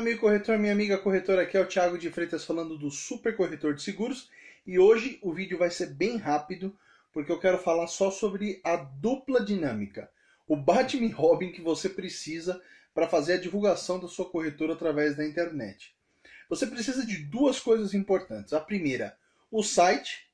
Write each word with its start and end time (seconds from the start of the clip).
amigo 0.00 0.20
corretor, 0.20 0.58
minha 0.58 0.72
amiga 0.72 0.96
corretora, 0.96 1.42
aqui 1.42 1.58
é 1.58 1.60
o 1.60 1.66
Thiago 1.66 1.98
de 1.98 2.08
Freitas 2.08 2.42
falando 2.42 2.78
do 2.78 2.90
Super 2.90 3.36
Corretor 3.36 3.74
de 3.74 3.82
Seguros 3.82 4.30
e 4.66 4.78
hoje 4.78 5.18
o 5.20 5.30
vídeo 5.30 5.58
vai 5.58 5.70
ser 5.70 5.88
bem 5.92 6.16
rápido 6.16 6.74
porque 7.12 7.30
eu 7.30 7.38
quero 7.38 7.58
falar 7.58 7.86
só 7.86 8.10
sobre 8.10 8.62
a 8.64 8.76
dupla 8.76 9.44
dinâmica, 9.44 10.10
o 10.48 10.56
Batman 10.56 11.14
Robin 11.14 11.52
que 11.52 11.60
você 11.60 11.86
precisa 11.86 12.62
para 12.94 13.06
fazer 13.06 13.34
a 13.34 13.40
divulgação 13.40 14.00
da 14.00 14.08
sua 14.08 14.24
corretora 14.30 14.72
através 14.72 15.18
da 15.18 15.26
internet. 15.26 15.94
Você 16.48 16.66
precisa 16.66 17.04
de 17.04 17.18
duas 17.18 17.60
coisas 17.60 17.92
importantes. 17.92 18.54
A 18.54 18.60
primeira, 18.60 19.18
o 19.50 19.62
site 19.62 20.30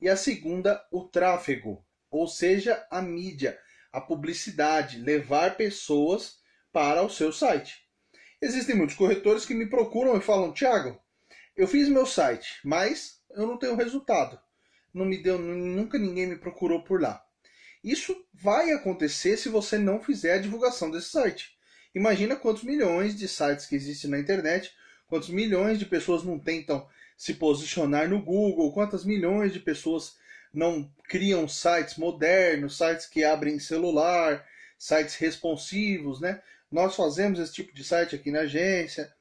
e 0.00 0.08
a 0.08 0.16
segunda, 0.16 0.82
o 0.90 1.04
tráfego, 1.04 1.84
ou 2.10 2.26
seja, 2.26 2.86
a 2.90 3.02
mídia, 3.02 3.58
a 3.92 4.00
publicidade, 4.00 4.96
levar 4.96 5.54
pessoas 5.58 6.38
para 6.72 7.02
o 7.02 7.10
seu 7.10 7.30
site. 7.30 7.82
Existem 8.42 8.74
muitos 8.74 8.96
corretores 8.96 9.46
que 9.46 9.54
me 9.54 9.66
procuram 9.66 10.16
e 10.16 10.20
falam: 10.20 10.52
Thiago, 10.52 11.00
eu 11.56 11.68
fiz 11.68 11.88
meu 11.88 12.04
site, 12.04 12.58
mas 12.64 13.22
eu 13.30 13.46
não 13.46 13.56
tenho 13.56 13.76
resultado. 13.76 14.36
Não 14.92 15.04
me 15.04 15.16
deu, 15.16 15.38
nunca 15.38 15.96
ninguém 15.96 16.26
me 16.26 16.36
procurou 16.36 16.82
por 16.82 17.00
lá. 17.00 17.24
Isso 17.84 18.26
vai 18.34 18.72
acontecer 18.72 19.36
se 19.36 19.48
você 19.48 19.78
não 19.78 20.02
fizer 20.02 20.34
a 20.34 20.38
divulgação 20.38 20.90
desse 20.90 21.10
site. 21.10 21.56
Imagina 21.94 22.34
quantos 22.34 22.64
milhões 22.64 23.14
de 23.14 23.28
sites 23.28 23.64
que 23.64 23.76
existem 23.76 24.10
na 24.10 24.18
internet, 24.18 24.72
quantos 25.06 25.28
milhões 25.28 25.78
de 25.78 25.86
pessoas 25.86 26.24
não 26.24 26.36
tentam 26.36 26.84
se 27.16 27.34
posicionar 27.34 28.08
no 28.08 28.20
Google, 28.20 28.72
quantas 28.72 29.04
milhões 29.04 29.52
de 29.52 29.60
pessoas 29.60 30.16
não 30.52 30.92
criam 31.04 31.46
sites 31.46 31.96
modernos, 31.96 32.76
sites 32.76 33.06
que 33.06 33.22
abrem 33.22 33.60
celular, 33.60 34.44
sites 34.76 35.14
responsivos, 35.14 36.20
né? 36.20 36.42
Nós 36.72 36.96
fazemos 36.96 37.38
esse 37.38 37.52
tipo 37.52 37.74
de 37.74 37.84
site 37.84 38.16
aqui 38.16 38.30
na 38.30 38.40
agência 38.40 39.12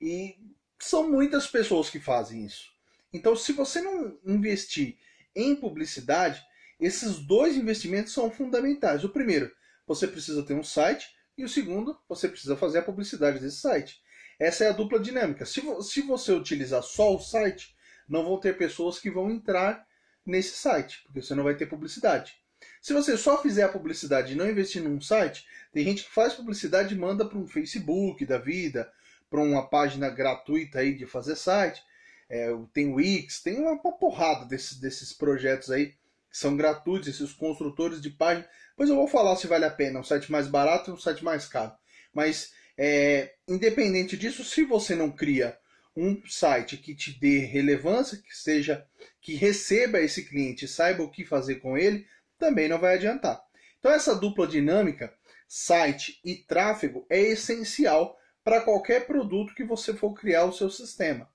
e 0.00 0.38
são 0.78 1.10
muitas 1.10 1.46
pessoas 1.46 1.90
que 1.90 1.98
fazem 1.98 2.46
isso. 2.46 2.70
Então, 3.12 3.34
se 3.34 3.52
você 3.52 3.82
não 3.82 4.16
investir 4.24 4.96
em 5.34 5.56
publicidade, 5.56 6.40
esses 6.78 7.18
dois 7.18 7.56
investimentos 7.56 8.12
são 8.12 8.30
fundamentais. 8.30 9.02
O 9.04 9.08
primeiro, 9.08 9.50
você 9.86 10.06
precisa 10.06 10.44
ter 10.44 10.54
um 10.54 10.62
site, 10.62 11.10
e 11.36 11.44
o 11.44 11.48
segundo, 11.48 11.98
você 12.08 12.28
precisa 12.28 12.56
fazer 12.56 12.78
a 12.78 12.82
publicidade 12.82 13.40
desse 13.40 13.56
site. 13.56 14.00
Essa 14.38 14.64
é 14.64 14.68
a 14.68 14.72
dupla 14.72 15.00
dinâmica. 15.00 15.44
Se, 15.44 15.60
se 15.82 16.02
você 16.02 16.32
utilizar 16.32 16.82
só 16.82 17.14
o 17.14 17.20
site, 17.20 17.76
não 18.08 18.24
vão 18.24 18.38
ter 18.38 18.56
pessoas 18.56 18.98
que 18.98 19.10
vão 19.10 19.30
entrar 19.30 19.84
nesse 20.24 20.56
site, 20.56 21.02
porque 21.04 21.20
você 21.20 21.34
não 21.34 21.44
vai 21.44 21.56
ter 21.56 21.66
publicidade. 21.66 22.34
Se 22.80 22.92
você 22.92 23.16
só 23.16 23.40
fizer 23.40 23.62
a 23.62 23.68
publicidade 23.68 24.32
e 24.32 24.36
não 24.36 24.48
investir 24.48 24.82
num 24.82 25.00
site, 25.00 25.46
tem 25.72 25.84
gente 25.84 26.04
que 26.04 26.10
faz 26.10 26.34
publicidade 26.34 26.94
e 26.94 26.98
manda 26.98 27.24
para 27.24 27.38
um 27.38 27.46
Facebook 27.46 28.24
da 28.24 28.38
vida, 28.38 28.90
para 29.28 29.40
uma 29.40 29.66
página 29.66 30.08
gratuita 30.08 30.80
aí 30.80 30.94
de 30.94 31.06
fazer 31.06 31.36
site. 31.36 31.82
É, 32.28 32.48
tem 32.72 32.88
o 32.88 32.94
Wix, 32.94 33.42
tem 33.42 33.58
uma 33.58 33.76
porrada 33.78 34.44
desses, 34.44 34.78
desses 34.78 35.12
projetos 35.12 35.70
aí 35.70 35.86
que 36.30 36.38
são 36.38 36.56
gratuitos, 36.56 37.08
esses 37.08 37.32
construtores 37.32 38.00
de 38.00 38.10
página. 38.10 38.48
Depois 38.70 38.88
eu 38.88 38.96
vou 38.96 39.08
falar 39.08 39.36
se 39.36 39.46
vale 39.46 39.64
a 39.64 39.70
pena, 39.70 40.00
um 40.00 40.04
site 40.04 40.30
mais 40.30 40.46
barato 40.46 40.90
ou 40.90 40.96
um 40.96 41.00
site 41.00 41.24
mais 41.24 41.46
caro. 41.46 41.72
Mas 42.14 42.52
é, 42.78 43.34
independente 43.48 44.16
disso, 44.16 44.44
se 44.44 44.64
você 44.64 44.94
não 44.94 45.10
cria 45.10 45.58
um 45.96 46.22
site 46.26 46.76
que 46.76 46.94
te 46.94 47.18
dê 47.18 47.40
relevância, 47.40 48.16
que 48.16 48.36
seja 48.36 48.86
que 49.20 49.34
receba 49.34 50.00
esse 50.00 50.24
cliente, 50.24 50.66
saiba 50.68 51.02
o 51.02 51.10
que 51.10 51.24
fazer 51.24 51.56
com 51.56 51.76
ele, 51.76 52.06
também 52.40 52.68
não 52.68 52.78
vai 52.78 52.94
adiantar. 52.94 53.40
Então 53.78 53.92
essa 53.92 54.16
dupla 54.16 54.46
dinâmica, 54.46 55.14
site 55.46 56.20
e 56.24 56.34
tráfego, 56.34 57.06
é 57.08 57.20
essencial 57.20 58.18
para 58.42 58.62
qualquer 58.62 59.06
produto 59.06 59.54
que 59.54 59.62
você 59.62 59.94
for 59.94 60.14
criar 60.14 60.44
o 60.46 60.52
seu 60.52 60.70
sistema. 60.70 61.30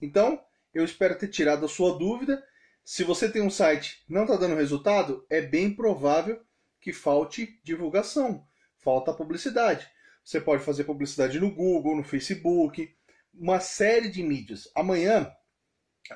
Então, 0.00 0.42
eu 0.74 0.84
espero 0.84 1.16
ter 1.16 1.28
tirado 1.28 1.64
a 1.64 1.68
sua 1.68 1.96
dúvida. 1.98 2.42
Se 2.84 3.04
você 3.04 3.30
tem 3.30 3.42
um 3.42 3.50
site 3.50 4.04
não 4.08 4.22
está 4.22 4.36
dando 4.36 4.56
resultado, 4.56 5.24
é 5.30 5.40
bem 5.40 5.72
provável 5.72 6.42
que 6.80 6.92
falte 6.92 7.60
divulgação, 7.62 8.46
falta 8.78 9.12
publicidade. 9.12 9.88
Você 10.24 10.40
pode 10.40 10.64
fazer 10.64 10.84
publicidade 10.84 11.38
no 11.38 11.54
Google, 11.54 11.96
no 11.96 12.04
Facebook, 12.04 12.94
uma 13.32 13.60
série 13.60 14.08
de 14.08 14.22
mídias. 14.22 14.68
Amanhã, 14.74 15.30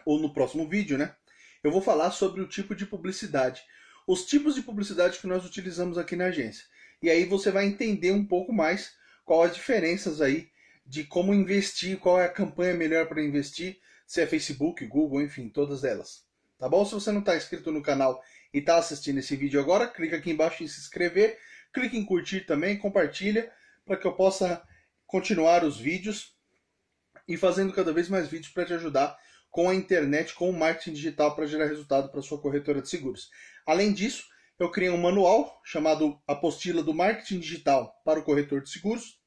ou 0.04 0.18
no 0.18 0.32
próximo 0.32 0.68
vídeo, 0.68 0.96
né? 0.96 1.14
Eu 1.62 1.70
vou 1.70 1.82
falar 1.82 2.10
sobre 2.10 2.40
o 2.40 2.48
tipo 2.48 2.74
de 2.74 2.86
publicidade 2.86 3.62
os 4.10 4.26
tipos 4.26 4.56
de 4.56 4.62
publicidade 4.62 5.20
que 5.20 5.26
nós 5.28 5.44
utilizamos 5.44 5.96
aqui 5.96 6.16
na 6.16 6.24
agência. 6.26 6.64
E 7.00 7.08
aí 7.08 7.24
você 7.24 7.48
vai 7.52 7.64
entender 7.64 8.10
um 8.10 8.26
pouco 8.26 8.52
mais 8.52 8.92
qual 9.24 9.44
as 9.44 9.54
diferenças 9.54 10.20
aí 10.20 10.50
de 10.84 11.04
como 11.04 11.32
investir, 11.32 11.96
qual 11.96 12.20
é 12.20 12.24
a 12.24 12.28
campanha 12.28 12.74
melhor 12.74 13.06
para 13.06 13.22
investir, 13.22 13.78
se 14.04 14.20
é 14.20 14.26
Facebook, 14.26 14.84
Google, 14.86 15.22
enfim, 15.22 15.48
todas 15.48 15.84
elas. 15.84 16.24
Tá 16.58 16.68
bom? 16.68 16.84
Se 16.84 16.92
você 16.92 17.12
não 17.12 17.20
está 17.20 17.36
inscrito 17.36 17.70
no 17.70 17.80
canal 17.80 18.20
e 18.52 18.58
está 18.58 18.78
assistindo 18.78 19.18
esse 19.18 19.36
vídeo 19.36 19.60
agora, 19.60 19.86
clica 19.86 20.16
aqui 20.16 20.32
embaixo 20.32 20.64
em 20.64 20.66
se 20.66 20.80
inscrever, 20.80 21.38
clique 21.72 21.96
em 21.96 22.04
curtir 22.04 22.40
também, 22.40 22.76
compartilha, 22.76 23.52
para 23.86 23.96
que 23.96 24.08
eu 24.08 24.12
possa 24.12 24.60
continuar 25.06 25.62
os 25.62 25.78
vídeos 25.78 26.36
e 27.28 27.36
fazendo 27.36 27.72
cada 27.72 27.92
vez 27.92 28.08
mais 28.08 28.26
vídeos 28.26 28.52
para 28.52 28.64
te 28.64 28.72
ajudar 28.72 29.16
com 29.50 29.68
a 29.68 29.74
internet, 29.74 30.34
com 30.34 30.48
o 30.48 30.52
marketing 30.52 30.94
digital 30.94 31.34
para 31.34 31.46
gerar 31.46 31.66
resultado 31.66 32.10
para 32.10 32.22
sua 32.22 32.40
corretora 32.40 32.82
de 32.82 32.88
seguros. 32.88 33.30
Além 33.70 33.92
disso, 33.92 34.24
eu 34.58 34.68
criei 34.68 34.90
um 34.90 34.96
manual 34.96 35.60
chamado 35.64 36.20
Apostila 36.26 36.82
do 36.82 36.92
Marketing 36.92 37.38
Digital 37.38 37.94
para 38.04 38.18
o 38.18 38.24
corretor 38.24 38.60
de 38.60 38.68
seguros, 38.68 39.20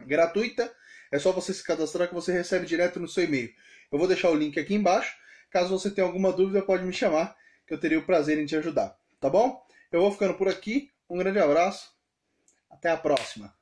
gratuita. 0.00 0.74
É 1.12 1.18
só 1.20 1.30
você 1.30 1.54
se 1.54 1.62
cadastrar 1.62 2.08
que 2.08 2.14
você 2.14 2.32
recebe 2.32 2.66
direto 2.66 2.98
no 2.98 3.06
seu 3.06 3.22
e-mail. 3.22 3.54
Eu 3.92 3.96
vou 3.96 4.08
deixar 4.08 4.30
o 4.30 4.34
link 4.34 4.58
aqui 4.58 4.74
embaixo. 4.74 5.16
Caso 5.48 5.78
você 5.78 5.92
tenha 5.92 6.04
alguma 6.04 6.32
dúvida, 6.32 6.60
pode 6.60 6.82
me 6.82 6.92
chamar, 6.92 7.36
que 7.68 7.72
eu 7.72 7.78
teria 7.78 8.00
o 8.00 8.04
prazer 8.04 8.36
em 8.36 8.46
te 8.46 8.56
ajudar. 8.56 8.98
Tá 9.20 9.30
bom? 9.30 9.64
Eu 9.92 10.00
vou 10.00 10.10
ficando 10.10 10.34
por 10.34 10.48
aqui. 10.48 10.90
Um 11.08 11.16
grande 11.16 11.38
abraço. 11.38 11.88
Até 12.68 12.90
a 12.90 12.96
próxima. 12.96 13.57